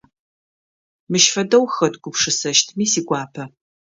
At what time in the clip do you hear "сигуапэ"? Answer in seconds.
2.91-3.43